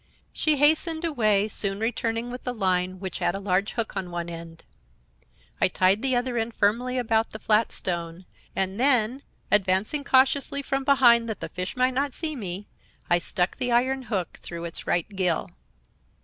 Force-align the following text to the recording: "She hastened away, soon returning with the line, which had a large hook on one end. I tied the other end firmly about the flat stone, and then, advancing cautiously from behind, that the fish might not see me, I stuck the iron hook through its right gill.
"She 0.33 0.57
hastened 0.57 1.05
away, 1.05 1.47
soon 1.47 1.79
returning 1.79 2.31
with 2.31 2.43
the 2.43 2.55
line, 2.55 2.99
which 2.99 3.19
had 3.19 3.35
a 3.35 3.39
large 3.39 3.73
hook 3.73 3.95
on 3.95 4.09
one 4.09 4.29
end. 4.31 4.63
I 5.61 5.67
tied 5.67 6.01
the 6.01 6.15
other 6.15 6.39
end 6.39 6.55
firmly 6.55 6.97
about 6.97 7.33
the 7.33 7.37
flat 7.39 7.71
stone, 7.71 8.25
and 8.55 8.79
then, 8.79 9.21
advancing 9.51 10.03
cautiously 10.03 10.63
from 10.63 10.83
behind, 10.83 11.29
that 11.29 11.39
the 11.39 11.49
fish 11.49 11.77
might 11.77 11.93
not 11.93 12.13
see 12.15 12.35
me, 12.35 12.67
I 13.11 13.19
stuck 13.19 13.57
the 13.57 13.71
iron 13.71 14.01
hook 14.01 14.39
through 14.41 14.65
its 14.65 14.87
right 14.87 15.07
gill. 15.07 15.49